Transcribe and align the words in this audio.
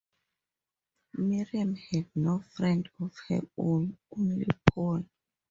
Miriam 1.13 1.75
had 1.75 2.07
no 2.15 2.39
friend 2.55 2.89
of 3.01 3.11
her 3.27 3.41
own, 3.59 3.99
only 4.17 4.47
Paul. 4.73 5.05